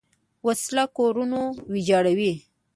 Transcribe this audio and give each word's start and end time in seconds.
وسله 0.47 0.83
کورونه 0.97 1.39
ویجاړوي 1.71 2.33